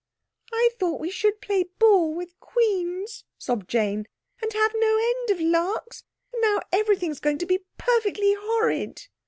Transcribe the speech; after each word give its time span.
"I 0.51 0.71
thought 0.79 0.99
we 0.99 1.11
should 1.11 1.41
play 1.41 1.61
ball 1.77 2.11
with 2.11 2.39
queens," 2.39 3.23
sobbed 3.37 3.69
Jane, 3.69 4.07
"and 4.41 4.51
have 4.51 4.73
no 4.73 4.97
end 4.97 5.29
of 5.29 5.39
larks! 5.39 6.05
And 6.33 6.41
now 6.41 6.61
everything's 6.71 7.19
going 7.19 7.37
to 7.37 7.45
be 7.45 7.65
perfectly 7.77 8.33
horrid!" 8.33 9.09